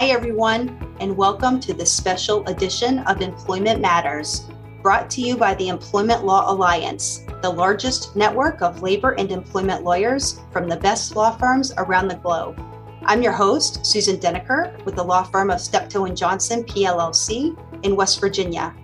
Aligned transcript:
Hi, 0.00 0.06
everyone, 0.06 0.96
and 0.98 1.14
welcome 1.14 1.60
to 1.60 1.74
this 1.74 1.92
special 1.92 2.42
edition 2.46 3.00
of 3.00 3.20
Employment 3.20 3.82
Matters, 3.82 4.46
brought 4.80 5.10
to 5.10 5.20
you 5.20 5.36
by 5.36 5.52
the 5.56 5.68
Employment 5.68 6.24
Law 6.24 6.50
Alliance, 6.50 7.26
the 7.42 7.50
largest 7.50 8.16
network 8.16 8.62
of 8.62 8.80
labor 8.80 9.10
and 9.18 9.30
employment 9.30 9.84
lawyers 9.84 10.40
from 10.52 10.70
the 10.70 10.78
best 10.78 11.16
law 11.16 11.36
firms 11.36 11.74
around 11.76 12.08
the 12.08 12.14
globe. 12.14 12.58
I'm 13.02 13.20
your 13.20 13.34
host, 13.34 13.84
Susan 13.84 14.16
Deniker, 14.16 14.82
with 14.86 14.96
the 14.96 15.04
law 15.04 15.22
firm 15.22 15.50
of 15.50 15.60
Steptoe 15.60 16.06
and 16.06 16.16
Johnson 16.16 16.64
PLLC 16.64 17.54
in 17.84 17.94
West 17.94 18.20
Virginia. 18.20 18.74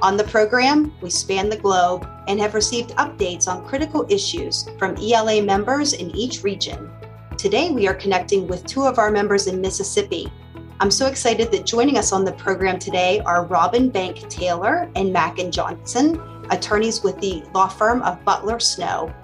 On 0.00 0.16
the 0.16 0.22
program, 0.22 0.94
we 1.02 1.10
span 1.10 1.50
the 1.50 1.56
globe 1.56 2.08
and 2.28 2.38
have 2.38 2.54
received 2.54 2.90
updates 2.90 3.48
on 3.48 3.66
critical 3.66 4.06
issues 4.08 4.70
from 4.78 4.96
ELA 4.98 5.42
members 5.42 5.94
in 5.94 6.14
each 6.14 6.44
region. 6.44 6.88
Today, 7.36 7.72
we 7.72 7.88
are 7.88 7.94
connecting 7.94 8.46
with 8.46 8.64
two 8.64 8.84
of 8.84 9.00
our 9.00 9.10
members 9.10 9.48
in 9.48 9.60
Mississippi 9.60 10.30
I'm 10.80 10.90
so 10.90 11.06
excited 11.06 11.52
that 11.52 11.64
joining 11.64 11.96
us 11.96 12.12
on 12.12 12.24
the 12.24 12.32
program 12.32 12.78
today 12.78 13.20
are 13.20 13.46
Robin 13.46 13.88
Banck 13.88 14.28
Taylor 14.28 14.90
and 14.96 15.12
Mackin 15.12 15.52
Johnson, 15.52 16.20
attorneys 16.50 17.02
with 17.02 17.20
the 17.20 17.44
law 17.54 17.68
firm 17.68 18.02
of 18.02 18.24
Butler 18.24 18.58
Snow. 18.58 19.14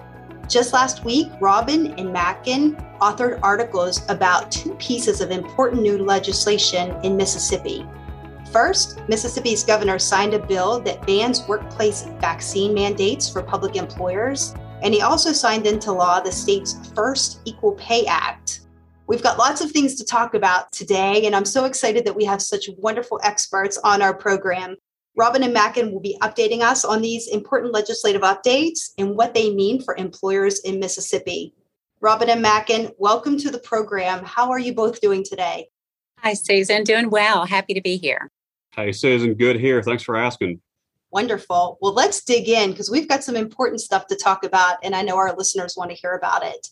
Just 0.47 0.73
last 0.73 1.03
week, 1.03 1.27
Robin 1.41 1.93
and 1.99 2.13
Mackin 2.13 2.75
authored 3.01 3.39
articles 3.43 4.01
about 4.09 4.51
two 4.51 4.73
pieces 4.75 5.21
of 5.21 5.31
important 5.31 5.81
new 5.81 5.97
legislation 5.97 6.95
in 7.03 7.17
Mississippi. 7.17 7.85
First, 8.51 9.01
Mississippi's 9.09 9.63
governor 9.63 9.99
signed 9.99 10.33
a 10.33 10.39
bill 10.39 10.79
that 10.81 11.05
bans 11.05 11.47
workplace 11.47 12.03
vaccine 12.19 12.73
mandates 12.73 13.29
for 13.29 13.43
public 13.43 13.75
employers, 13.75 14.55
and 14.81 14.93
he 14.93 15.01
also 15.01 15.33
signed 15.33 15.67
into 15.67 15.91
law 15.91 16.19
the 16.19 16.31
state's 16.31 16.89
first 16.95 17.41
Equal 17.45 17.73
Pay 17.73 18.05
Act, 18.05 18.38
We've 19.09 19.23
got 19.23 19.39
lots 19.39 19.59
of 19.59 19.71
things 19.71 19.95
to 19.95 20.05
talk 20.05 20.35
about 20.35 20.71
today, 20.71 21.25
and 21.25 21.35
I'm 21.35 21.43
so 21.43 21.65
excited 21.65 22.05
that 22.05 22.15
we 22.15 22.25
have 22.25 22.43
such 22.43 22.69
wonderful 22.77 23.19
experts 23.23 23.75
on 23.83 24.03
our 24.03 24.13
program. 24.13 24.75
Robin 25.17 25.41
and 25.41 25.51
Mackin 25.51 25.91
will 25.91 25.99
be 25.99 26.15
updating 26.21 26.61
us 26.61 26.85
on 26.85 27.01
these 27.01 27.27
important 27.27 27.73
legislative 27.73 28.21
updates 28.21 28.91
and 28.99 29.15
what 29.15 29.33
they 29.33 29.51
mean 29.51 29.81
for 29.81 29.95
employers 29.95 30.59
in 30.59 30.79
Mississippi. 30.79 31.55
Robin 32.01 32.29
and 32.29 32.43
Mackin, 32.43 32.91
welcome 32.99 33.35
to 33.39 33.49
the 33.49 33.57
program. 33.57 34.23
How 34.23 34.51
are 34.51 34.59
you 34.59 34.75
both 34.75 35.01
doing 35.01 35.25
today? 35.27 35.69
Hi, 36.19 36.35
Susan. 36.35 36.83
Doing 36.83 37.09
well. 37.09 37.47
Happy 37.47 37.73
to 37.73 37.81
be 37.81 37.97
here. 37.97 38.29
Hey, 38.75 38.91
Susan. 38.91 39.33
Good 39.33 39.59
here. 39.59 39.81
Thanks 39.81 40.03
for 40.03 40.17
asking. 40.17 40.61
Wonderful. 41.09 41.79
Well, 41.81 41.93
let's 41.93 42.23
dig 42.23 42.47
in 42.47 42.69
because 42.69 42.91
we've 42.91 43.09
got 43.09 43.23
some 43.23 43.35
important 43.35 43.81
stuff 43.81 44.05
to 44.05 44.15
talk 44.15 44.43
about, 44.43 44.77
and 44.83 44.95
I 44.95 45.01
know 45.01 45.17
our 45.17 45.35
listeners 45.35 45.73
want 45.75 45.89
to 45.89 45.97
hear 45.97 46.13
about 46.13 46.43
it. 46.45 46.67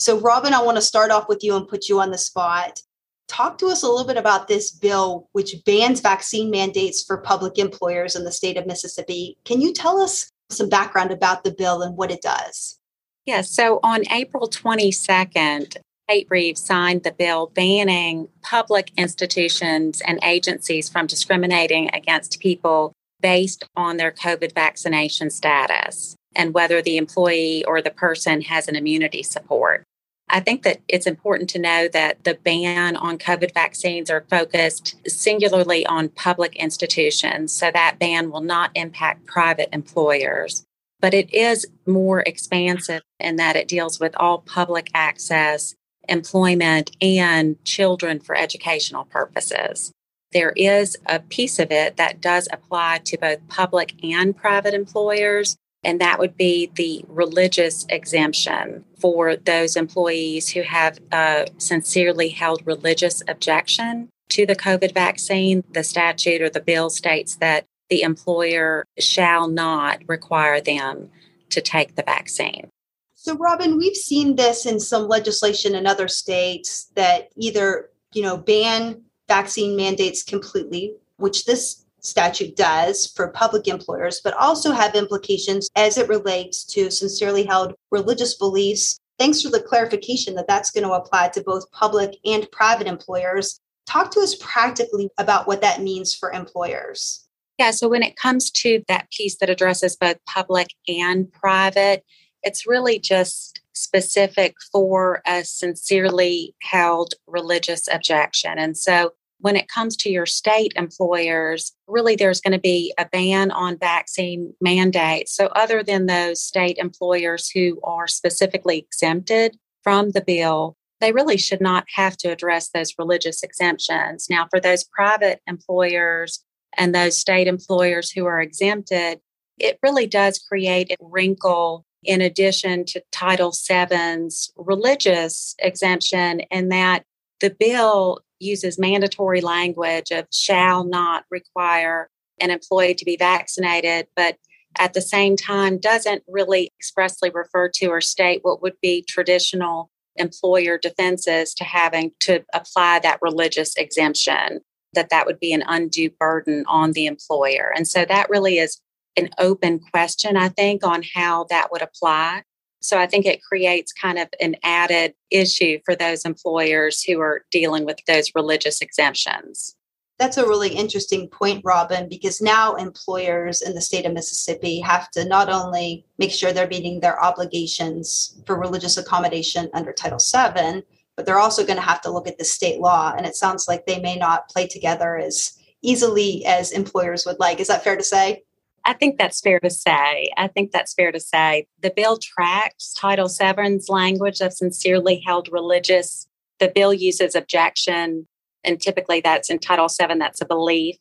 So, 0.00 0.18
Robin, 0.18 0.54
I 0.54 0.62
want 0.62 0.78
to 0.78 0.82
start 0.82 1.10
off 1.10 1.28
with 1.28 1.44
you 1.44 1.54
and 1.56 1.68
put 1.68 1.90
you 1.90 2.00
on 2.00 2.10
the 2.10 2.16
spot. 2.16 2.80
Talk 3.28 3.58
to 3.58 3.66
us 3.66 3.82
a 3.82 3.86
little 3.86 4.06
bit 4.06 4.16
about 4.16 4.48
this 4.48 4.70
bill, 4.70 5.28
which 5.32 5.54
bans 5.66 6.00
vaccine 6.00 6.50
mandates 6.50 7.02
for 7.04 7.18
public 7.18 7.58
employers 7.58 8.16
in 8.16 8.24
the 8.24 8.32
state 8.32 8.56
of 8.56 8.66
Mississippi. 8.66 9.36
Can 9.44 9.60
you 9.60 9.74
tell 9.74 10.00
us 10.00 10.30
some 10.48 10.70
background 10.70 11.10
about 11.10 11.44
the 11.44 11.50
bill 11.50 11.82
and 11.82 11.98
what 11.98 12.10
it 12.10 12.22
does? 12.22 12.78
Yes. 13.26 13.50
So, 13.50 13.78
on 13.82 14.10
April 14.10 14.48
22nd, 14.48 15.76
Tate 16.08 16.26
Reeves 16.30 16.64
signed 16.64 17.02
the 17.02 17.12
bill 17.12 17.52
banning 17.54 18.28
public 18.40 18.92
institutions 18.96 20.00
and 20.00 20.18
agencies 20.22 20.88
from 20.88 21.06
discriminating 21.06 21.90
against 21.92 22.40
people 22.40 22.94
based 23.20 23.64
on 23.76 23.98
their 23.98 24.12
COVID 24.12 24.54
vaccination 24.54 25.28
status 25.28 26.16
and 26.34 26.54
whether 26.54 26.80
the 26.80 26.96
employee 26.96 27.64
or 27.66 27.82
the 27.82 27.90
person 27.90 28.40
has 28.40 28.66
an 28.66 28.76
immunity 28.76 29.22
support. 29.22 29.84
I 30.32 30.40
think 30.40 30.62
that 30.62 30.80
it's 30.86 31.06
important 31.06 31.50
to 31.50 31.58
know 31.58 31.88
that 31.88 32.22
the 32.24 32.34
ban 32.34 32.96
on 32.96 33.18
COVID 33.18 33.52
vaccines 33.52 34.10
are 34.10 34.24
focused 34.30 34.96
singularly 35.06 35.84
on 35.86 36.08
public 36.10 36.54
institutions, 36.56 37.52
so 37.52 37.70
that 37.72 37.98
ban 37.98 38.30
will 38.30 38.40
not 38.40 38.70
impact 38.74 39.26
private 39.26 39.68
employers. 39.72 40.64
But 41.00 41.14
it 41.14 41.32
is 41.34 41.66
more 41.86 42.20
expansive 42.20 43.02
in 43.18 43.36
that 43.36 43.56
it 43.56 43.66
deals 43.66 43.98
with 43.98 44.14
all 44.16 44.38
public 44.38 44.90
access, 44.94 45.74
employment, 46.08 46.92
and 47.00 47.62
children 47.64 48.20
for 48.20 48.36
educational 48.36 49.06
purposes. 49.06 49.92
There 50.32 50.52
is 50.54 50.96
a 51.06 51.18
piece 51.18 51.58
of 51.58 51.72
it 51.72 51.96
that 51.96 52.20
does 52.20 52.48
apply 52.52 53.00
to 53.04 53.18
both 53.18 53.48
public 53.48 53.94
and 54.04 54.36
private 54.36 54.74
employers, 54.74 55.56
and 55.82 56.00
that 56.00 56.18
would 56.18 56.36
be 56.36 56.70
the 56.74 57.04
religious 57.08 57.86
exemption 57.88 58.84
for 58.98 59.36
those 59.36 59.76
employees 59.76 60.50
who 60.50 60.62
have 60.62 60.98
a 61.12 61.46
sincerely 61.58 62.28
held 62.28 62.66
religious 62.66 63.22
objection 63.28 64.08
to 64.28 64.44
the 64.44 64.56
COVID 64.56 64.92
vaccine. 64.92 65.64
The 65.72 65.82
statute 65.82 66.42
or 66.42 66.50
the 66.50 66.60
bill 66.60 66.90
states 66.90 67.36
that 67.36 67.64
the 67.88 68.02
employer 68.02 68.84
shall 68.98 69.48
not 69.48 70.02
require 70.06 70.60
them 70.60 71.10
to 71.50 71.60
take 71.60 71.96
the 71.96 72.02
vaccine. 72.02 72.68
So, 73.14 73.36
Robin, 73.36 73.76
we've 73.76 73.96
seen 73.96 74.36
this 74.36 74.64
in 74.64 74.80
some 74.80 75.08
legislation 75.08 75.74
in 75.74 75.86
other 75.86 76.08
states 76.08 76.90
that 76.94 77.28
either, 77.36 77.90
you 78.14 78.22
know, 78.22 78.36
ban 78.36 79.02
vaccine 79.28 79.76
mandates 79.76 80.22
completely, 80.22 80.94
which 81.16 81.44
this 81.44 81.84
statute 82.04 82.56
does 82.56 83.06
for 83.14 83.28
public 83.28 83.68
employers, 83.68 84.20
but 84.22 84.34
also 84.34 84.72
have 84.72 84.94
implications 84.94 85.68
as 85.76 85.98
it 85.98 86.08
relates 86.08 86.64
to 86.64 86.90
sincerely 86.90 87.44
held 87.44 87.74
religious 87.90 88.36
beliefs. 88.36 88.98
Thanks 89.18 89.42
for 89.42 89.50
the 89.50 89.62
clarification 89.62 90.34
that 90.36 90.48
that's 90.48 90.70
going 90.70 90.84
to 90.84 90.92
apply 90.92 91.28
to 91.28 91.42
both 91.42 91.70
public 91.72 92.16
and 92.24 92.50
private 92.52 92.86
employers. 92.86 93.60
Talk 93.86 94.10
to 94.12 94.20
us 94.20 94.34
practically 94.36 95.08
about 95.18 95.46
what 95.46 95.60
that 95.60 95.82
means 95.82 96.14
for 96.14 96.32
employers. 96.32 97.26
Yeah, 97.58 97.72
so 97.72 97.88
when 97.88 98.02
it 98.02 98.16
comes 98.16 98.50
to 98.52 98.82
that 98.88 99.10
piece 99.10 99.36
that 99.36 99.50
addresses 99.50 99.94
both 99.94 100.16
public 100.26 100.68
and 100.88 101.30
private, 101.30 102.04
it's 102.42 102.66
really 102.66 102.98
just 102.98 103.60
specific 103.74 104.54
for 104.72 105.20
a 105.26 105.44
sincerely 105.44 106.54
held 106.62 107.14
religious 107.26 107.86
objection. 107.92 108.58
And 108.58 108.76
so 108.76 109.12
when 109.40 109.56
it 109.56 109.68
comes 109.68 109.96
to 109.96 110.10
your 110.10 110.26
state 110.26 110.72
employers, 110.76 111.72
really 111.86 112.16
there's 112.16 112.40
going 112.40 112.52
to 112.52 112.58
be 112.58 112.92
a 112.98 113.06
ban 113.06 113.50
on 113.50 113.78
vaccine 113.78 114.54
mandates. 114.60 115.34
So, 115.34 115.46
other 115.46 115.82
than 115.82 116.06
those 116.06 116.42
state 116.42 116.78
employers 116.78 117.50
who 117.50 117.80
are 117.82 118.06
specifically 118.06 118.78
exempted 118.78 119.56
from 119.82 120.10
the 120.10 120.20
bill, 120.20 120.76
they 121.00 121.12
really 121.12 121.38
should 121.38 121.60
not 121.60 121.84
have 121.94 122.16
to 122.18 122.28
address 122.28 122.68
those 122.68 122.94
religious 122.98 123.42
exemptions. 123.42 124.26
Now, 124.28 124.46
for 124.50 124.60
those 124.60 124.84
private 124.84 125.40
employers 125.46 126.44
and 126.76 126.94
those 126.94 127.16
state 127.16 127.48
employers 127.48 128.10
who 128.10 128.26
are 128.26 128.40
exempted, 128.40 129.20
it 129.58 129.78
really 129.82 130.06
does 130.06 130.38
create 130.38 130.90
a 130.92 130.96
wrinkle 131.00 131.84
in 132.02 132.20
addition 132.20 132.84
to 132.86 133.02
Title 133.12 133.52
VII's 133.68 134.50
religious 134.56 135.54
exemption, 135.58 136.40
in 136.50 136.68
that 136.70 137.04
the 137.40 137.50
bill 137.50 138.20
uses 138.40 138.78
mandatory 138.78 139.40
language 139.40 140.10
of 140.10 140.26
shall 140.32 140.84
not 140.84 141.24
require 141.30 142.08
an 142.40 142.50
employee 142.50 142.94
to 142.94 143.04
be 143.04 143.16
vaccinated, 143.16 144.06
but 144.16 144.36
at 144.78 144.94
the 144.94 145.00
same 145.00 145.36
time 145.36 145.78
doesn't 145.78 146.22
really 146.28 146.70
expressly 146.78 147.30
refer 147.30 147.68
to 147.68 147.86
or 147.86 148.00
state 148.00 148.40
what 148.42 148.62
would 148.62 148.76
be 148.80 149.02
traditional 149.02 149.90
employer 150.16 150.78
defenses 150.78 151.54
to 151.54 151.64
having 151.64 152.12
to 152.20 152.44
apply 152.54 152.98
that 153.00 153.18
religious 153.20 153.74
exemption 153.76 154.60
that 154.92 155.10
that 155.10 155.26
would 155.26 155.38
be 155.38 155.52
an 155.52 155.62
undue 155.66 156.10
burden 156.18 156.64
on 156.66 156.92
the 156.92 157.06
employer. 157.06 157.72
And 157.74 157.86
so 157.86 158.04
that 158.04 158.28
really 158.28 158.58
is 158.58 158.80
an 159.16 159.28
open 159.38 159.78
question 159.78 160.36
i 160.36 160.48
think 160.48 160.84
on 160.84 161.02
how 161.14 161.44
that 161.50 161.70
would 161.70 161.82
apply 161.82 162.42
so 162.80 162.98
I 162.98 163.06
think 163.06 163.26
it 163.26 163.42
creates 163.42 163.92
kind 163.92 164.18
of 164.18 164.28
an 164.40 164.56
added 164.62 165.14
issue 165.30 165.78
for 165.84 165.94
those 165.94 166.24
employers 166.24 167.02
who 167.02 167.20
are 167.20 167.44
dealing 167.50 167.84
with 167.84 167.98
those 168.06 168.32
religious 168.34 168.80
exemptions. 168.80 169.76
That's 170.18 170.36
a 170.36 170.46
really 170.46 170.68
interesting 170.68 171.28
point, 171.28 171.62
Robin, 171.64 172.06
because 172.06 172.42
now 172.42 172.74
employers 172.74 173.62
in 173.62 173.74
the 173.74 173.80
state 173.80 174.04
of 174.04 174.12
Mississippi 174.12 174.78
have 174.80 175.10
to 175.12 175.24
not 175.24 175.48
only 175.48 176.04
make 176.18 176.30
sure 176.30 176.52
they're 176.52 176.68
meeting 176.68 177.00
their 177.00 177.22
obligations 177.22 178.38
for 178.44 178.58
religious 178.58 178.98
accommodation 178.98 179.70
under 179.72 179.94
Title 179.94 180.18
VII, 180.18 180.82
but 181.16 181.24
they're 181.24 181.38
also 181.38 181.64
going 181.64 181.78
to 181.78 181.82
have 181.82 182.02
to 182.02 182.10
look 182.10 182.28
at 182.28 182.36
the 182.36 182.44
state 182.44 182.80
law. 182.80 183.14
And 183.16 183.26
it 183.26 183.34
sounds 183.34 183.66
like 183.66 183.86
they 183.86 183.98
may 183.98 184.16
not 184.16 184.48
play 184.50 184.66
together 184.66 185.16
as 185.16 185.58
easily 185.82 186.44
as 186.44 186.72
employers 186.72 187.24
would 187.24 187.40
like. 187.40 187.58
Is 187.58 187.68
that 187.68 187.82
fair 187.82 187.96
to 187.96 188.04
say? 188.04 188.42
I 188.84 188.94
think 188.94 189.18
that's 189.18 189.40
fair 189.40 189.60
to 189.60 189.70
say. 189.70 190.30
I 190.36 190.48
think 190.48 190.72
that's 190.72 190.94
fair 190.94 191.12
to 191.12 191.20
say. 191.20 191.66
The 191.82 191.92
bill 191.94 192.16
tracks 192.16 192.92
Title 192.94 193.28
VII's 193.28 193.88
language 193.88 194.40
of 194.40 194.52
sincerely 194.52 195.22
held 195.24 195.48
religious. 195.52 196.26
The 196.58 196.72
bill 196.74 196.94
uses 196.94 197.34
objection, 197.34 198.26
and 198.64 198.80
typically 198.80 199.20
that's 199.20 199.50
in 199.50 199.58
Title 199.58 199.88
VII, 199.88 200.18
that's 200.18 200.40
a 200.40 200.46
belief. 200.46 200.96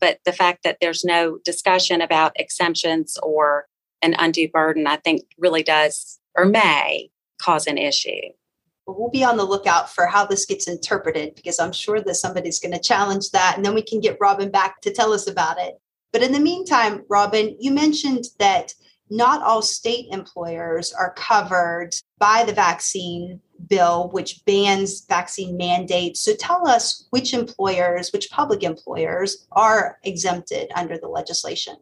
But 0.00 0.18
the 0.24 0.32
fact 0.32 0.64
that 0.64 0.78
there's 0.80 1.04
no 1.04 1.38
discussion 1.44 2.00
about 2.00 2.32
exemptions 2.36 3.16
or 3.22 3.66
an 4.02 4.14
undue 4.18 4.48
burden, 4.50 4.86
I 4.86 4.96
think 4.96 5.22
really 5.38 5.62
does 5.62 6.20
or 6.36 6.44
may 6.44 7.10
cause 7.40 7.66
an 7.66 7.78
issue. 7.78 8.10
We'll 8.86 9.10
be 9.10 9.24
on 9.24 9.38
the 9.38 9.44
lookout 9.44 9.90
for 9.90 10.06
how 10.06 10.26
this 10.26 10.44
gets 10.44 10.68
interpreted 10.68 11.34
because 11.36 11.58
I'm 11.58 11.72
sure 11.72 12.00
that 12.02 12.14
somebody's 12.16 12.60
going 12.60 12.74
to 12.74 12.80
challenge 12.80 13.30
that. 13.30 13.56
And 13.56 13.64
then 13.64 13.74
we 13.74 13.82
can 13.82 14.00
get 14.00 14.18
Robin 14.20 14.50
back 14.50 14.82
to 14.82 14.92
tell 14.92 15.12
us 15.12 15.26
about 15.26 15.58
it. 15.58 15.76
But 16.14 16.22
in 16.22 16.30
the 16.30 16.38
meantime, 16.38 17.02
Robin, 17.08 17.56
you 17.58 17.72
mentioned 17.72 18.26
that 18.38 18.72
not 19.10 19.42
all 19.42 19.62
state 19.62 20.06
employers 20.12 20.92
are 20.92 21.12
covered 21.14 21.90
by 22.18 22.44
the 22.44 22.52
vaccine 22.52 23.40
bill, 23.68 24.10
which 24.12 24.44
bans 24.44 25.04
vaccine 25.06 25.56
mandates. 25.56 26.20
So 26.20 26.36
tell 26.36 26.68
us 26.68 27.08
which 27.10 27.34
employers, 27.34 28.12
which 28.12 28.30
public 28.30 28.62
employers 28.62 29.48
are 29.50 29.98
exempted 30.04 30.70
under 30.76 30.96
the 30.98 31.08
legislation. 31.08 31.74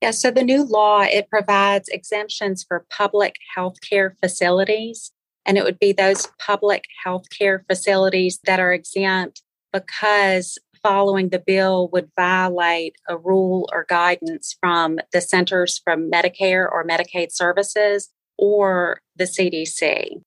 Yeah, 0.00 0.12
so 0.12 0.30
the 0.30 0.44
new 0.44 0.62
law 0.62 1.00
it 1.02 1.28
provides 1.28 1.88
exemptions 1.88 2.62
for 2.62 2.86
public 2.88 3.34
healthcare 3.56 4.12
facilities 4.20 5.10
and 5.44 5.58
it 5.58 5.64
would 5.64 5.80
be 5.80 5.90
those 5.90 6.28
public 6.38 6.84
healthcare 7.04 7.66
facilities 7.66 8.38
that 8.44 8.60
are 8.60 8.72
exempt 8.72 9.42
because 9.72 10.56
following 10.82 11.28
the 11.28 11.38
bill 11.38 11.88
would 11.92 12.10
violate 12.16 12.96
a 13.08 13.16
rule 13.16 13.68
or 13.72 13.86
guidance 13.88 14.56
from 14.60 14.98
the 15.12 15.20
Centers 15.20 15.80
for 15.82 15.96
Medicare 15.96 16.70
or 16.70 16.84
Medicaid 16.84 17.32
Services 17.32 18.10
or 18.38 19.00
the 19.16 19.24
CDC. 19.24 20.22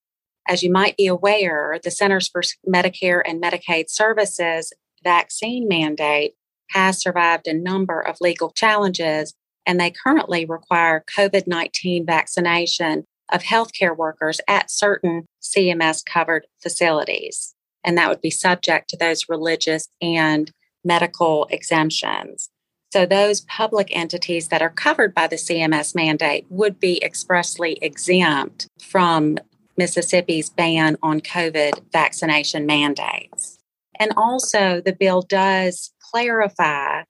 As 0.48 0.62
you 0.62 0.70
might 0.70 0.96
be 0.96 1.06
aware, 1.06 1.78
the 1.82 1.90
Centers 1.90 2.28
for 2.28 2.42
Medicare 2.66 3.20
and 3.26 3.42
Medicaid 3.42 3.90
Services 3.90 4.72
vaccine 5.02 5.68
mandate 5.68 6.34
has 6.70 7.00
survived 7.00 7.46
a 7.46 7.54
number 7.54 8.00
of 8.00 8.20
legal 8.20 8.50
challenges, 8.50 9.34
and 9.66 9.78
they 9.78 9.90
currently 9.90 10.44
require 10.44 11.04
COVID 11.16 11.46
19 11.46 12.06
vaccination 12.06 13.04
of 13.32 13.42
healthcare 13.42 13.96
workers 13.96 14.40
at 14.48 14.70
certain 14.70 15.26
CMS 15.42 16.04
covered 16.04 16.46
facilities. 16.62 17.55
And 17.86 17.96
that 17.96 18.10
would 18.10 18.20
be 18.20 18.30
subject 18.30 18.90
to 18.90 18.96
those 18.96 19.28
religious 19.28 19.88
and 20.02 20.50
medical 20.84 21.46
exemptions. 21.50 22.50
So, 22.92 23.06
those 23.06 23.40
public 23.42 23.88
entities 23.96 24.48
that 24.48 24.62
are 24.62 24.70
covered 24.70 25.14
by 25.14 25.26
the 25.26 25.36
CMS 25.36 25.94
mandate 25.94 26.46
would 26.48 26.78
be 26.78 27.02
expressly 27.02 27.78
exempt 27.82 28.68
from 28.80 29.38
Mississippi's 29.76 30.50
ban 30.50 30.96
on 31.02 31.20
COVID 31.20 31.92
vaccination 31.92 32.66
mandates. 32.66 33.58
And 33.98 34.12
also, 34.16 34.80
the 34.80 34.94
bill 34.98 35.22
does 35.22 35.92
clarify 36.10 37.02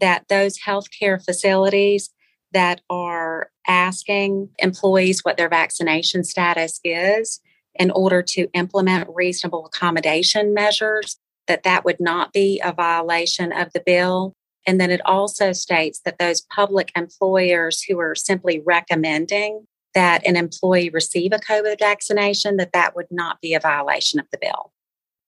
that 0.00 0.24
those 0.28 0.58
healthcare 0.58 1.22
facilities 1.22 2.10
that 2.52 2.80
are 2.88 3.50
asking 3.66 4.50
employees 4.58 5.20
what 5.22 5.36
their 5.36 5.48
vaccination 5.48 6.24
status 6.24 6.80
is 6.84 7.40
in 7.76 7.90
order 7.90 8.22
to 8.22 8.48
implement 8.54 9.08
reasonable 9.12 9.66
accommodation 9.66 10.54
measures 10.54 11.18
that 11.46 11.62
that 11.62 11.84
would 11.84 12.00
not 12.00 12.32
be 12.32 12.60
a 12.64 12.72
violation 12.72 13.52
of 13.52 13.72
the 13.72 13.82
bill 13.84 14.34
and 14.66 14.80
then 14.80 14.90
it 14.90 15.04
also 15.04 15.52
states 15.52 16.00
that 16.04 16.18
those 16.18 16.40
public 16.40 16.90
employers 16.96 17.82
who 17.82 17.98
are 17.98 18.14
simply 18.14 18.62
recommending 18.64 19.66
that 19.94 20.26
an 20.26 20.36
employee 20.36 20.90
receive 20.90 21.32
a 21.32 21.38
covid 21.38 21.78
vaccination 21.78 22.56
that 22.56 22.72
that 22.72 22.96
would 22.96 23.08
not 23.10 23.40
be 23.40 23.54
a 23.54 23.60
violation 23.60 24.18
of 24.18 24.26
the 24.32 24.38
bill 24.38 24.72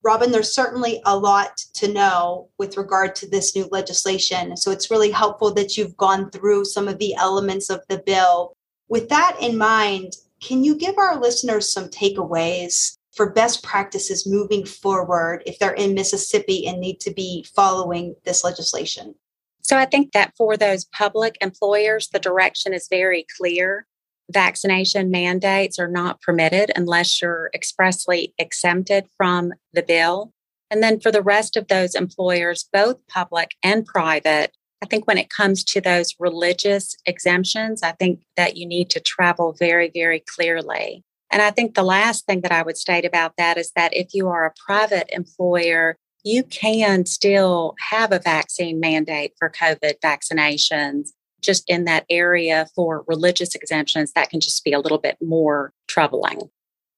Robin, 0.06 0.31
there's 0.31 0.54
certainly 0.54 1.02
a 1.04 1.19
lot 1.19 1.56
to 1.75 1.92
know 1.92 2.49
with 2.58 2.76
regard 2.76 3.16
to 3.16 3.28
this 3.28 3.56
new 3.56 3.69
legislation. 3.72 4.56
So 4.56 4.70
it's 4.70 4.88
really 4.88 5.10
helpful 5.10 5.52
that 5.54 5.76
you've 5.76 5.96
gone 5.96 6.31
through 6.31 6.66
some 6.66 6.87
of 6.87 6.99
the 6.99 7.16
elements 7.16 7.70
of 7.70 7.81
the 7.88 7.99
bill. 7.99 8.52
With 8.88 9.08
that 9.08 9.37
in 9.40 9.58
mind, 9.58 10.12
can 10.41 10.65
you 10.65 10.77
give 10.77 10.99
our 10.99 11.21
listeners 11.21 11.73
some 11.73 11.88
takeaways 11.88 12.97
for 13.12 13.31
best 13.31 13.62
practices 13.62 14.27
moving 14.27 14.65
forward 14.67 15.43
if 15.47 15.59
they're 15.59 15.73
in 15.73 15.94
Mississippi 15.94 16.67
and 16.67 16.81
need 16.81 17.00
to 17.00 17.11
be 17.11 17.47
following 17.55 18.15
this 18.25 18.44
legislation? 18.44 19.15
So 19.62 19.77
I 19.77 19.87
think 19.87 20.12
that 20.12 20.33
for 20.37 20.56
those 20.56 20.85
public 20.85 21.37
employers, 21.41 22.09
the 22.09 22.19
direction 22.19 22.73
is 22.73 22.87
very 22.88 23.27
clear 23.37 23.87
vaccination 24.31 25.11
mandates 25.11 25.79
are 25.79 25.88
not 25.88 26.21
permitted 26.21 26.73
unless 26.77 27.21
you're 27.21 27.50
expressly 27.55 28.35
exempted 28.38 29.06
from 29.17 29.53
the 29.73 29.83
bill. 29.83 30.33
And 30.71 30.83
then 30.83 31.00
for 31.00 31.12
the 31.12 31.23
rest 31.23 31.56
of 31.56 31.69
those 31.69 31.94
employers, 31.94 32.69
both 32.73 32.97
public 33.06 33.53
and 33.62 33.87
private, 33.87 34.56
I 34.82 34.87
think 34.87 35.06
when 35.06 35.19
it 35.19 35.31
comes 35.31 35.64
to 35.64 35.81
those 35.81 36.14
religious 36.19 36.96
exemptions, 37.06 37.82
I 37.82 37.93
think 37.93 38.23
that 38.37 38.56
you 38.56 38.67
need 38.67 38.90
to 38.90 39.00
travel 39.00 39.55
very, 39.58 39.90
very 39.93 40.23
clearly. 40.26 41.02
And 41.31 41.43
I 41.43 41.50
think 41.50 41.75
the 41.75 41.82
last 41.82 42.26
thing 42.26 42.43
that 42.43 42.52
I 42.52 42.62
would 42.62 42.76
state 42.76 43.05
about 43.05 43.32
that 43.38 43.56
is 43.56 43.73
that 43.75 43.96
if 43.96 44.14
you 44.14 44.28
are 44.28 44.44
a 44.44 44.55
private 44.67 45.08
employer, 45.11 45.96
you 46.25 46.43
can 46.44 47.06
still 47.06 47.75
have 47.90 48.12
a 48.12 48.19
vaccine 48.19 48.81
mandate 48.81 49.32
for 49.38 49.50
COVID 49.50 49.94
vaccinations 50.05 51.11
just 51.40 51.64
in 51.69 51.84
that 51.84 52.05
area 52.11 52.67
for 52.75 53.05
religious 53.06 53.55
exemptions, 53.55 54.12
that 54.12 54.31
can 54.31 54.40
just 54.40 54.64
be 54.64 54.73
a 54.73 54.81
little 54.81 54.99
bit 54.99 55.17
more 55.20 55.73
troubling. 55.87 56.50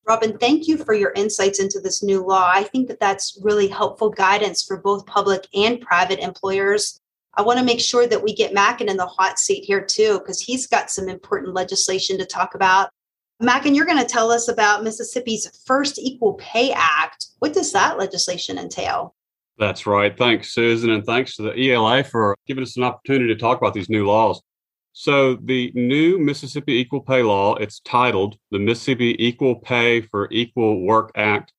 Robin, 0.06 0.38
thank 0.38 0.66
you 0.66 0.78
for 0.78 0.94
your 0.94 1.12
insights 1.12 1.60
into 1.60 1.80
this 1.80 2.02
new 2.02 2.24
law. 2.24 2.50
I 2.52 2.62
think 2.62 2.88
that 2.88 2.98
that's 2.98 3.38
really 3.42 3.68
helpful 3.68 4.08
guidance 4.08 4.62
for 4.62 4.78
both 4.78 5.04
public 5.04 5.46
and 5.54 5.80
private 5.80 6.18
employers. 6.20 6.98
I 7.38 7.42
want 7.42 7.60
to 7.60 7.64
make 7.64 7.80
sure 7.80 8.08
that 8.08 8.22
we 8.22 8.34
get 8.34 8.52
Mackin 8.52 8.88
in 8.88 8.96
the 8.96 9.06
hot 9.06 9.38
seat 9.38 9.64
here 9.64 9.80
too, 9.80 10.18
because 10.18 10.40
he's 10.40 10.66
got 10.66 10.90
some 10.90 11.08
important 11.08 11.54
legislation 11.54 12.18
to 12.18 12.26
talk 12.26 12.56
about. 12.56 12.90
Mackin, 13.40 13.76
you're 13.76 13.86
going 13.86 14.00
to 14.00 14.04
tell 14.04 14.32
us 14.32 14.48
about 14.48 14.82
Mississippi's 14.82 15.48
first 15.64 16.00
Equal 16.00 16.34
Pay 16.34 16.72
Act. 16.72 17.28
What 17.38 17.52
does 17.52 17.72
that 17.72 17.96
legislation 17.96 18.58
entail? 18.58 19.14
That's 19.56 19.86
right. 19.86 20.16
Thanks, 20.18 20.52
Susan, 20.52 20.90
and 20.90 21.06
thanks 21.06 21.36
to 21.36 21.42
the 21.42 21.72
ELA 21.72 22.02
for 22.02 22.36
giving 22.48 22.64
us 22.64 22.76
an 22.76 22.82
opportunity 22.82 23.32
to 23.32 23.38
talk 23.38 23.58
about 23.58 23.72
these 23.72 23.88
new 23.88 24.04
laws. 24.04 24.42
So, 24.92 25.36
the 25.36 25.70
new 25.76 26.18
Mississippi 26.18 26.72
Equal 26.72 27.02
Pay 27.02 27.22
Law, 27.22 27.54
it's 27.54 27.78
titled 27.80 28.36
the 28.50 28.58
Mississippi 28.58 29.14
Equal 29.24 29.54
Pay 29.54 30.00
for 30.00 30.26
Equal 30.32 30.82
Work 30.82 31.12
Act. 31.14 31.52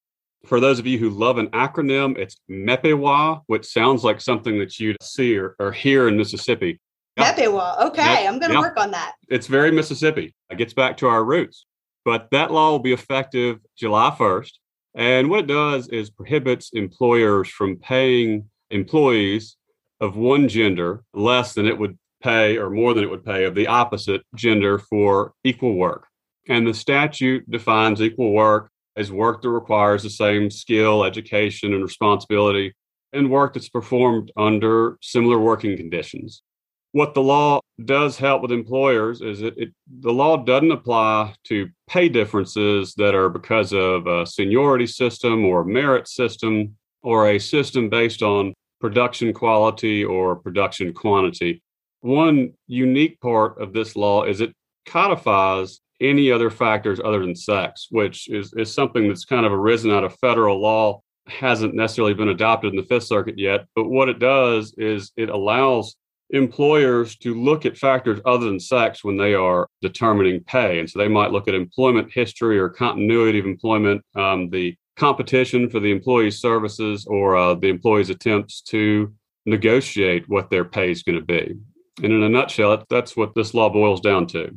For 0.45 0.59
those 0.59 0.79
of 0.79 0.87
you 0.87 0.97
who 0.97 1.09
love 1.09 1.37
an 1.37 1.47
acronym, 1.47 2.17
it's 2.17 2.37
MEPEWA, 2.49 3.41
which 3.47 3.65
sounds 3.65 4.03
like 4.03 4.21
something 4.21 4.57
that 4.59 4.79
you'd 4.79 5.01
see 5.01 5.37
or, 5.37 5.55
or 5.59 5.71
hear 5.71 6.07
in 6.07 6.17
Mississippi. 6.17 6.79
MEPEWA. 7.17 7.87
Okay, 7.87 8.25
I'm 8.25 8.39
going 8.39 8.51
to 8.51 8.59
work 8.59 8.77
on 8.77 8.91
that. 8.91 9.15
It's 9.27 9.47
very 9.47 9.71
Mississippi. 9.71 10.33
It 10.49 10.57
gets 10.57 10.73
back 10.73 10.97
to 10.97 11.07
our 11.07 11.23
roots. 11.23 11.65
But 12.05 12.29
that 12.31 12.51
law 12.51 12.71
will 12.71 12.79
be 12.79 12.93
effective 12.93 13.59
July 13.77 14.15
1st. 14.17 14.51
And 14.95 15.29
what 15.29 15.41
it 15.41 15.47
does 15.47 15.87
is 15.89 16.09
prohibits 16.09 16.71
employers 16.73 17.49
from 17.49 17.75
paying 17.77 18.49
employees 18.71 19.57
of 19.99 20.15
one 20.15 20.47
gender 20.47 21.03
less 21.13 21.53
than 21.53 21.67
it 21.67 21.77
would 21.77 21.97
pay 22.23 22.57
or 22.57 22.69
more 22.69 22.93
than 22.93 23.03
it 23.03 23.09
would 23.09 23.25
pay 23.25 23.43
of 23.43 23.55
the 23.55 23.67
opposite 23.67 24.21
gender 24.35 24.79
for 24.79 25.33
equal 25.43 25.75
work. 25.75 26.07
And 26.47 26.65
the 26.65 26.73
statute 26.73 27.49
defines 27.49 28.01
equal 28.01 28.31
work 28.31 28.71
as 28.99 29.11
work 29.11 29.41
that 29.41 29.49
requires 29.49 30.03
the 30.03 30.09
same 30.09 30.51
skill, 30.51 31.03
education, 31.03 31.73
and 31.73 31.81
responsibility, 31.81 32.73
and 33.13 33.31
work 33.31 33.53
that's 33.53 33.69
performed 33.69 34.31
under 34.37 34.97
similar 35.01 35.39
working 35.39 35.75
conditions 35.75 36.43
what 36.91 37.13
the 37.13 37.21
law 37.21 37.59
does 37.85 38.17
help 38.17 38.41
with 38.41 38.51
employers 38.51 39.21
is 39.21 39.41
it, 39.41 39.53
it, 39.57 39.69
the 39.99 40.11
law 40.11 40.37
doesn't 40.37 40.71
apply 40.71 41.33
to 41.43 41.69
pay 41.87 42.09
differences 42.09 42.93
that 42.95 43.15
are 43.15 43.29
because 43.29 43.73
of 43.73 44.07
a 44.07 44.25
seniority 44.25 44.87
system 44.87 45.45
or 45.45 45.63
merit 45.63 46.07
system 46.07 46.75
or 47.01 47.29
a 47.29 47.39
system 47.39 47.89
based 47.89 48.21
on 48.21 48.53
production 48.81 49.33
quality 49.33 50.03
or 50.03 50.35
production 50.35 50.93
quantity. 50.93 51.61
One 52.01 52.53
unique 52.67 53.19
part 53.21 53.61
of 53.61 53.73
this 53.73 53.95
law 53.95 54.23
is 54.23 54.41
it 54.41 54.53
codifies 54.85 55.79
any 56.01 56.31
other 56.31 56.49
factors 56.49 56.99
other 57.03 57.19
than 57.19 57.35
sex, 57.35 57.87
which 57.91 58.29
is, 58.29 58.53
is 58.53 58.73
something 58.73 59.07
that's 59.07 59.25
kind 59.25 59.45
of 59.45 59.51
arisen 59.51 59.91
out 59.91 60.03
of 60.03 60.15
federal 60.19 60.61
law, 60.61 61.01
hasn't 61.27 61.75
necessarily 61.75 62.13
been 62.13 62.29
adopted 62.29 62.71
in 62.71 62.77
the 62.77 62.87
Fifth 62.87 63.03
Circuit 63.03 63.37
yet. 63.37 63.65
But 63.75 63.89
what 63.89 64.09
it 64.09 64.19
does 64.19 64.73
is 64.77 65.11
it 65.17 65.29
allows 65.29 65.95
employers 66.31 67.15
to 67.17 67.33
look 67.33 67.65
at 67.65 67.77
factors 67.77 68.19
other 68.25 68.45
than 68.45 68.59
sex 68.59 69.03
when 69.03 69.17
they 69.17 69.33
are 69.33 69.67
determining 69.81 70.43
pay. 70.43 70.79
And 70.79 70.89
so 70.89 70.99
they 70.99 71.07
might 71.07 71.31
look 71.31 71.47
at 71.47 71.55
employment 71.55 72.11
history 72.11 72.59
or 72.59 72.69
continuity 72.69 73.39
of 73.39 73.45
employment, 73.45 74.03
um, 74.15 74.49
the 74.49 74.75
competition 74.95 75.69
for 75.69 75.79
the 75.79 75.91
employee's 75.91 76.39
services, 76.39 77.05
or 77.07 77.35
uh, 77.35 77.55
the 77.55 77.69
employee's 77.69 78.09
attempts 78.09 78.61
to 78.61 79.13
negotiate 79.45 80.27
what 80.27 80.49
their 80.49 80.65
pay 80.65 80.91
is 80.91 81.03
going 81.03 81.17
to 81.17 81.25
be. 81.25 81.55
And 82.03 82.13
in 82.13 82.23
a 82.23 82.29
nutshell, 82.29 82.85
that's 82.89 83.17
what 83.17 83.33
this 83.33 83.53
law 83.53 83.69
boils 83.69 84.01
down 84.01 84.27
to. 84.27 84.55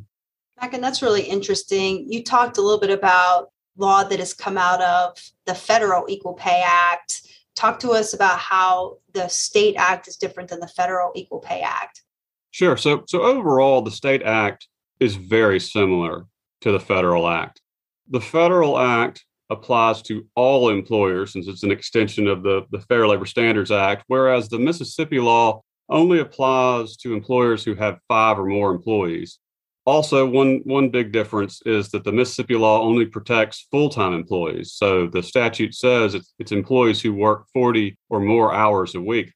And 0.62 0.82
that's 0.82 1.02
really 1.02 1.22
interesting. 1.22 2.06
You 2.10 2.22
talked 2.22 2.58
a 2.58 2.62
little 2.62 2.80
bit 2.80 2.90
about 2.90 3.50
law 3.76 4.04
that 4.04 4.18
has 4.18 4.34
come 4.34 4.56
out 4.56 4.80
of 4.80 5.18
the 5.46 5.54
Federal 5.54 6.04
Equal 6.08 6.34
Pay 6.34 6.62
Act 6.64 7.22
talk 7.54 7.78
to 7.80 7.90
us 7.90 8.14
about 8.14 8.38
how 8.38 8.98
the 9.12 9.28
state 9.28 9.76
act 9.76 10.08
is 10.08 10.16
different 10.16 10.48
than 10.48 10.60
the 10.60 10.68
federal 10.68 11.12
equal 11.14 11.38
pay 11.38 11.60
act 11.60 12.02
sure 12.50 12.76
so 12.76 13.02
so 13.06 13.22
overall 13.22 13.82
the 13.82 13.90
state 13.90 14.22
act 14.22 14.68
is 15.00 15.16
very 15.16 15.60
similar 15.60 16.24
to 16.60 16.72
the 16.72 16.80
federal 16.80 17.28
act 17.28 17.60
the 18.08 18.20
federal 18.20 18.78
act 18.78 19.24
applies 19.50 20.00
to 20.02 20.26
all 20.34 20.70
employers 20.70 21.32
since 21.32 21.46
it's 21.46 21.62
an 21.62 21.70
extension 21.70 22.26
of 22.26 22.42
the, 22.42 22.64
the 22.70 22.80
Fair 22.80 23.06
Labor 23.06 23.26
Standards 23.26 23.70
Act, 23.70 24.02
whereas 24.06 24.48
the 24.48 24.58
Mississippi 24.58 25.20
law 25.20 25.62
only 25.90 26.20
applies 26.20 26.96
to 26.96 27.12
employers 27.12 27.62
who 27.62 27.74
have 27.74 27.98
five 28.08 28.38
or 28.38 28.46
more 28.46 28.70
employees. 28.70 29.38
Also, 29.84 30.24
one, 30.24 30.60
one 30.64 30.90
big 30.90 31.10
difference 31.10 31.60
is 31.66 31.90
that 31.90 32.04
the 32.04 32.12
Mississippi 32.12 32.54
law 32.54 32.82
only 32.82 33.04
protects 33.04 33.66
full 33.70 33.88
time 33.88 34.12
employees. 34.12 34.72
So 34.74 35.08
the 35.08 35.22
statute 35.22 35.74
says 35.74 36.14
it's, 36.14 36.32
it's 36.38 36.52
employees 36.52 37.00
who 37.00 37.12
work 37.12 37.46
40 37.52 37.98
or 38.08 38.20
more 38.20 38.54
hours 38.54 38.94
a 38.94 39.00
week. 39.00 39.32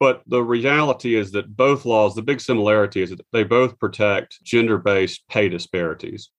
But 0.00 0.22
the 0.28 0.42
reality 0.42 1.16
is 1.16 1.32
that 1.32 1.56
both 1.56 1.84
laws, 1.84 2.14
the 2.14 2.22
big 2.22 2.40
similarity 2.40 3.02
is 3.02 3.10
that 3.10 3.26
they 3.32 3.42
both 3.42 3.78
protect 3.80 4.42
gender 4.44 4.78
based 4.78 5.26
pay 5.28 5.48
disparities. 5.48 6.30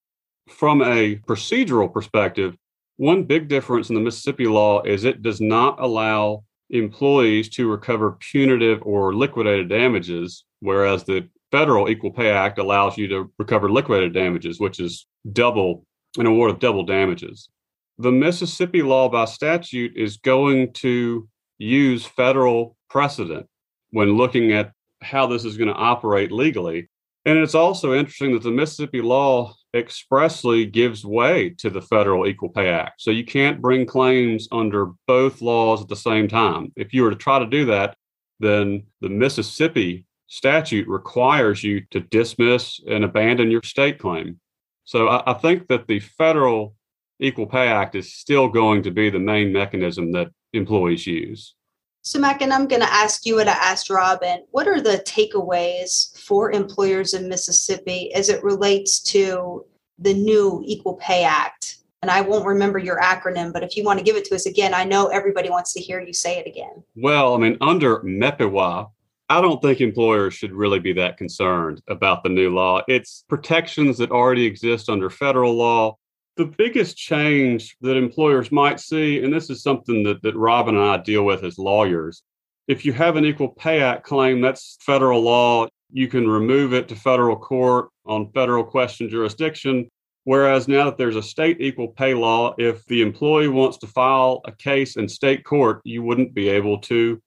From 0.47 0.81
a 0.81 1.17
procedural 1.27 1.91
perspective, 1.91 2.55
one 2.95 3.23
big 3.23 3.49
difference 3.49 3.89
in 3.89 3.95
the 3.95 4.01
Mississippi 4.01 4.45
law 4.45 4.81
is 4.83 5.03
it 5.03 5.21
does 5.21 5.41
not 5.41 5.79
allow 5.81 6.43
employees 6.69 7.49
to 7.49 7.69
recover 7.69 8.17
punitive 8.31 8.79
or 8.83 9.13
liquidated 9.13 9.69
damages, 9.69 10.45
whereas 10.61 11.03
the 11.03 11.27
federal 11.51 11.89
Equal 11.89 12.11
Pay 12.11 12.29
Act 12.29 12.57
allows 12.57 12.97
you 12.97 13.07
to 13.07 13.31
recover 13.37 13.71
liquidated 13.71 14.13
damages, 14.13 14.59
which 14.59 14.79
is 14.79 15.05
double 15.31 15.85
an 16.17 16.25
award 16.25 16.51
of 16.51 16.59
double 16.59 16.83
damages. 16.83 17.49
The 17.97 18.11
Mississippi 18.11 18.81
law 18.81 19.09
by 19.09 19.25
statute 19.25 19.95
is 19.95 20.17
going 20.17 20.73
to 20.73 21.27
use 21.57 22.05
federal 22.05 22.75
precedent 22.89 23.47
when 23.91 24.17
looking 24.17 24.51
at 24.53 24.71
how 25.01 25.27
this 25.27 25.45
is 25.45 25.57
going 25.57 25.67
to 25.67 25.73
operate 25.73 26.31
legally. 26.31 26.89
And 27.25 27.37
it's 27.37 27.55
also 27.55 27.93
interesting 27.93 28.33
that 28.33 28.43
the 28.43 28.51
Mississippi 28.51 29.01
law 29.01 29.53
expressly 29.75 30.65
gives 30.65 31.05
way 31.05 31.49
to 31.59 31.69
the 31.69 31.81
federal 31.81 32.25
Equal 32.25 32.49
Pay 32.49 32.69
Act. 32.69 33.01
So 33.01 33.11
you 33.11 33.25
can't 33.25 33.61
bring 33.61 33.85
claims 33.85 34.47
under 34.51 34.87
both 35.05 35.41
laws 35.41 35.81
at 35.81 35.89
the 35.89 35.95
same 35.95 36.27
time. 36.27 36.71
If 36.75 36.93
you 36.93 37.03
were 37.03 37.11
to 37.11 37.15
try 37.15 37.37
to 37.39 37.45
do 37.45 37.65
that, 37.65 37.95
then 38.39 38.83
the 39.01 39.09
Mississippi 39.09 40.05
statute 40.29 40.87
requires 40.87 41.63
you 41.63 41.81
to 41.91 41.99
dismiss 41.99 42.79
and 42.87 43.03
abandon 43.03 43.51
your 43.51 43.63
state 43.63 43.99
claim. 43.99 44.39
So 44.85 45.09
I, 45.09 45.31
I, 45.31 45.33
think 45.33 45.67
that 45.67 45.87
the 45.87 45.99
federal 45.99 46.75
Equal 47.19 47.47
Pay 47.47 47.67
Act 47.67 47.95
is 47.95 48.13
still 48.13 48.47
going 48.47 48.81
to 48.83 48.91
be 48.91 49.09
the 49.09 49.19
main 49.19 49.51
mechanism 49.51 50.11
that 50.13 50.29
employees 50.53 51.05
use. 51.05 51.55
So, 52.01 52.17
Mac, 52.17 52.41
and 52.41 52.53
I'm 52.53 52.67
going 52.67 52.81
to 52.81 52.93
ask 52.93 53.25
you 53.25 53.35
what 53.35 53.47
I 53.47 53.51
asked 53.51 53.89
Robin. 53.89 54.45
What 54.51 54.67
are 54.67 54.81
the 54.81 55.03
takeaways 55.05 56.17
for 56.17 56.51
employers 56.51 57.13
in 57.13 57.27
Mississippi 57.27 58.13
as 58.13 58.29
it 58.29 58.43
relates 58.43 59.01
to 59.03 59.65
the 59.97 60.13
new 60.13 60.63
Equal 60.65 60.95
Pay 60.95 61.23
Act? 61.23 61.77
And 62.01 62.09
I 62.09 62.21
won't 62.21 62.45
remember 62.45 62.79
your 62.79 63.01
acronym, 63.01 63.51
but 63.51 63.63
if 63.63 63.75
you 63.75 63.83
want 63.83 63.99
to 63.99 64.05
give 64.05 64.15
it 64.15 64.23
to 64.25 64.35
us 64.35 64.45
again, 64.45 64.73
I 64.73 64.85
know 64.85 65.07
everybody 65.07 65.49
wants 65.49 65.73
to 65.73 65.81
hear 65.81 65.99
you 65.99 66.13
say 66.13 66.37
it 66.37 66.47
again. 66.47 66.81
Well, 66.95 67.35
I 67.35 67.37
mean, 67.37 67.57
under 67.59 67.99
MEPEWA, 67.99 68.89
I 69.31 69.41
don't 69.41 69.61
think 69.61 69.79
employers 69.79 70.33
should 70.33 70.53
really 70.53 70.79
be 70.79 70.93
that 70.93 71.17
concerned 71.17 71.83
about 71.87 72.23
the 72.23 72.29
new 72.29 72.53
law. 72.53 72.81
It's 72.87 73.23
protections 73.29 73.99
that 73.99 74.09
already 74.09 74.45
exist 74.45 74.89
under 74.89 75.11
federal 75.11 75.53
law. 75.53 75.97
The 76.37 76.45
biggest 76.45 76.97
change 76.97 77.77
that 77.81 77.95
employers 77.95 78.51
might 78.51 78.79
see, 78.79 79.23
and 79.23 79.31
this 79.31 79.51
is 79.51 79.61
something 79.61 80.03
that, 80.03 80.23
that 80.23 80.35
Robin 80.35 80.75
and 80.75 80.83
I 80.83 80.97
deal 80.97 81.25
with 81.25 81.43
as 81.43 81.59
lawyers, 81.59 82.23
if 82.67 82.85
you 82.85 82.93
have 82.93 83.17
an 83.17 83.25
Equal 83.25 83.49
Pay 83.49 83.81
Act 83.81 84.03
claim, 84.03 84.41
that's 84.41 84.77
federal 84.81 85.21
law. 85.21 85.67
You 85.91 86.07
can 86.07 86.27
remove 86.27 86.73
it 86.73 86.87
to 86.87 86.95
federal 86.95 87.35
court 87.35 87.89
on 88.05 88.31
federal 88.31 88.63
question 88.63 89.09
jurisdiction. 89.09 89.89
Whereas 90.23 90.67
now 90.67 90.85
that 90.85 90.97
there's 90.97 91.15
a 91.15 91.23
state 91.23 91.57
equal 91.59 91.87
pay 91.87 92.13
law, 92.13 92.53
if 92.59 92.85
the 92.85 93.01
employee 93.01 93.47
wants 93.47 93.77
to 93.79 93.87
file 93.87 94.41
a 94.45 94.51
case 94.51 94.97
in 94.97 95.07
state 95.07 95.43
court, 95.43 95.81
you 95.83 96.03
wouldn't 96.03 96.35
be 96.35 96.49
able 96.49 96.77
to 96.81 97.19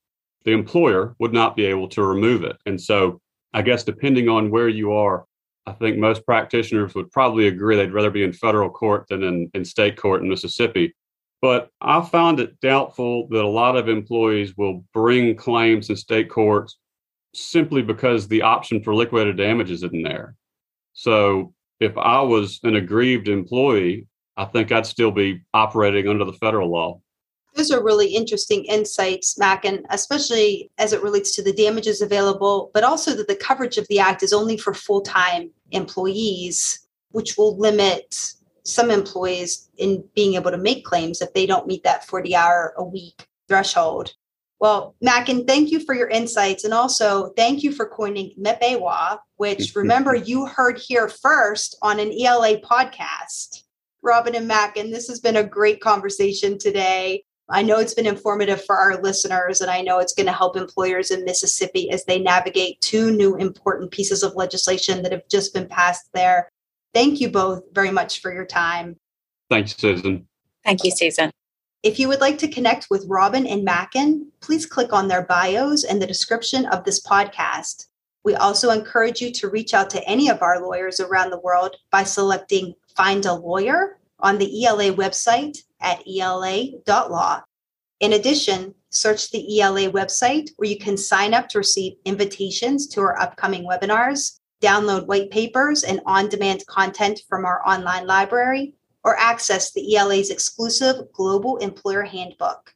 the 0.45 0.53
employer 0.53 1.15
would 1.19 1.33
not 1.33 1.57
be 1.57 1.65
able 1.67 1.89
to 1.89 2.03
remove 2.03 2.45
it. 2.45 2.57
And 2.67 2.81
so, 2.81 3.21
I 3.55 3.63
guess 3.63 3.85
depending 3.85 4.29
on 4.29 4.51
where 4.51 4.69
you 4.69 4.93
are, 4.93 5.25
I 5.67 5.73
think 5.73 5.99
most 5.99 6.25
practitioners 6.25 6.95
would 6.95 7.11
probably 7.11 7.47
agree 7.47 7.77
they'd 7.77 7.93
rather 7.93 8.11
be 8.11 8.25
in 8.25 8.33
federal 8.33 8.71
court 8.71 9.07
than 9.09 9.23
in, 9.23 9.51
in 9.55 9.65
state 9.65 9.97
court 9.97 10.23
in 10.23 10.29
Mississippi. 10.29 10.95
But 11.41 11.71
I 11.81 12.01
found 12.01 12.41
it 12.41 12.61
doubtful 12.61 13.29
that 13.29 13.45
a 13.45 13.49
lot 13.49 13.77
of 13.77 13.89
employees 13.89 14.57
will 14.57 14.85
bring 14.95 15.37
claims 15.37 15.91
in 15.91 15.97
state 15.97 16.31
courts 16.31 16.79
simply 17.35 17.83
because 17.83 18.29
the 18.29 18.43
option 18.43 18.83
for 18.83 18.95
liquidated 18.95 19.37
damages 19.37 19.83
isn't 19.83 20.03
there. 20.03 20.37
So 20.93 21.53
if 21.81 21.97
I 21.99 22.21
was 22.21 22.61
an 22.63 22.77
aggrieved 22.77 23.29
employee, 23.29 24.07
I 24.37 24.45
think 24.47 24.73
I'd 24.73 24.87
still 24.87 25.11
be 25.11 25.43
operating 25.53 26.09
under 26.09 26.25
the 26.25 26.33
federal 26.35 26.71
law. 26.71 27.01
Those 27.55 27.71
are 27.71 27.83
really 27.83 28.15
interesting 28.15 28.65
insights, 28.65 29.39
Mac, 29.39 29.65
and 29.65 29.85
especially 29.91 30.71
as 30.79 30.93
it 30.93 31.03
relates 31.03 31.35
to 31.37 31.43
the 31.43 31.53
damages 31.53 32.01
available, 32.01 32.71
but 32.73 32.85
also 32.85 33.15
that 33.15 33.29
the 33.29 33.37
coverage 33.37 33.77
of 33.77 33.87
the 33.89 33.99
act 33.99 34.23
is 34.23 34.33
only 34.33 34.57
for 34.57 34.73
full 34.73 35.03
time 35.03 35.51
employees, 35.71 36.87
which 37.11 37.37
will 37.37 37.57
limit 37.59 38.33
some 38.65 38.91
employees 38.91 39.69
in 39.77 40.05
being 40.15 40.35
able 40.35 40.51
to 40.51 40.57
make 40.57 40.85
claims 40.85 41.21
if 41.21 41.33
they 41.35 41.47
don't 41.47 41.67
meet 41.67 41.83
that 41.85 42.07
40 42.07 42.35
hour 42.35 42.75
a 42.77 42.85
week 42.85 43.27
threshold. 43.49 44.15
Well, 44.61 44.95
Mackin, 45.01 45.45
thank 45.45 45.73
you 45.73 45.81
for 45.81 45.93
your 45.93 46.09
insights. 46.09 46.63
And 46.63 46.73
also 46.73 47.31
thank 47.37 47.65
you 47.65 47.73
for 47.73 47.85
coining 47.85 48.33
MEPEWA, 48.41 49.19
which 49.37 49.73
remember 49.77 50.15
you 50.15 50.47
heard 50.47 50.79
here 50.79 51.09
first 51.09 51.77
on 51.83 51.99
an 51.99 52.13
ELA 52.13 52.59
podcast. 52.59 53.65
Robin 54.03 54.37
and 54.37 54.47
Mackin, 54.47 54.93
this 54.93 55.09
has 55.09 55.19
been 55.19 55.37
a 55.37 55.45
great 55.45 55.81
conversation 55.81 56.59
today. 56.59 57.25
I 57.49 57.63
know 57.63 57.79
it's 57.79 57.95
been 57.95 58.07
informative 58.07 58.65
for 58.65 58.77
our 58.77 59.01
listeners, 59.03 59.61
and 59.61 59.71
I 59.71 59.83
know 59.83 59.99
it's 59.99 60.15
going 60.15 60.27
to 60.27 60.33
help 60.33 60.57
employers 60.57 61.11
in 61.11 61.25
Mississippi 61.25 61.91
as 61.91 62.05
they 62.05 62.19
navigate 62.19 62.81
two 62.81 63.11
new 63.11 63.37
important 63.37 63.91
pieces 63.91 64.23
of 64.23 64.37
legislation 64.37 65.03
that 65.03 65.13
have 65.13 65.29
just 65.29 65.53
been 65.53 65.69
passed 65.69 66.09
there. 66.15 66.49
Thank 66.95 67.21
you 67.21 67.29
both 67.29 67.63
very 67.73 67.91
much 67.91 68.21
for 68.21 68.33
your 68.33 68.47
time. 68.47 68.97
Thanks, 69.51 69.77
Susan. 69.77 70.27
Thank 70.65 70.85
you, 70.85 70.91
Susan. 70.91 71.31
If 71.83 71.99
you 71.99 72.07
would 72.09 72.21
like 72.21 72.39
to 72.39 72.49
connect 72.49 72.87
with 72.91 73.07
Robin 73.09 73.47
and 73.47 73.65
Mackin, 73.65 74.31
please 74.41 74.65
click 74.65 74.93
on 74.93 75.09
their 75.09 75.23
bios 75.23 75.83
in 75.83 75.99
the 75.99 76.07
description 76.07 76.65
of 76.67 76.85
this 76.85 77.05
podcast. 77.05 77.87
We 78.25 78.37
also 78.37 78.71
encourage 78.71 79.21
you 79.21 79.33
to 79.33 79.49
reach 79.49 79.75
out 79.75 79.91
to 79.91 80.09
any 80.09 80.31
of 80.31 80.43
our 80.43 80.61
lawyers 80.61 81.01
around 81.01 81.31
the 81.31 81.41
world 81.41 81.77
by 81.91 82.05
selecting 82.05 82.75
Find 82.97 83.27
a 83.27 83.35
Lawyer 83.35 83.99
on 84.23 84.39
the 84.39 84.65
ELA 84.65 84.93
website 84.95 85.59
at 85.81 86.03
ela.law. 86.07 87.43
In 88.01 88.15
addition, 88.15 88.75
search 88.91 89.31
the 89.31 89.61
ELA 89.61 89.91
website 89.91 90.51
where 90.57 90.69
you 90.69 90.79
can 90.79 90.97
sign 90.97 91.35
up 91.35 91.49
to 91.49 91.59
receive 91.59 91.95
invitations 92.05 92.87
to 92.89 93.01
our 93.01 93.19
upcoming 93.21 93.65
webinars, 93.65 94.39
download 94.63 95.07
white 95.07 95.31
papers 95.31 95.83
and 95.83 96.01
on 96.07 96.29
demand 96.29 96.65
content 96.67 97.21
from 97.29 97.45
our 97.45 97.67
online 97.67 98.07
library, 98.07 98.75
or 99.05 99.19
access 99.19 99.73
the 99.73 99.97
ELA's 99.97 100.31
exclusive 100.31 101.13
Global 101.13 101.57
Employer 101.59 102.05
Handbook. 102.05 102.73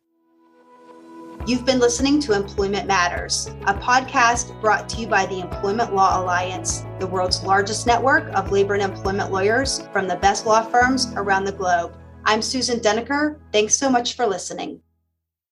You've 1.45 1.65
been 1.65 1.79
listening 1.79 2.21
to 2.21 2.33
Employment 2.33 2.87
Matters, 2.87 3.49
a 3.67 3.75
podcast 3.75 4.61
brought 4.61 4.89
to 4.89 5.01
you 5.01 5.07
by 5.07 5.27
the 5.27 5.41
Employment 5.41 5.95
Law 5.95 6.21
Alliance, 6.21 6.85
the 6.99 7.07
world's 7.07 7.45
largest 7.45 7.87
network 7.87 8.29
of 8.35 8.51
labor 8.51 8.75
and 8.75 8.83
employment 8.83 9.31
lawyers 9.31 9.87
from 9.93 10.09
the 10.09 10.17
best 10.17 10.47
law 10.47 10.63
firms 10.63 11.13
around 11.17 11.45
the 11.45 11.53
globe. 11.53 11.97
I'm 12.25 12.43
Susan 12.43 12.81
Deniker. 12.81 13.39
Thanks 13.53 13.77
so 13.77 13.91
much 13.91 14.15
for 14.15 14.27
listening. 14.27 14.81